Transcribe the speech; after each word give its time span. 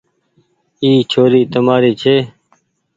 اي 0.83 0.89
ڇوري 1.11 1.41
تمآري 1.53 1.91
ڇي۔ 2.01 2.15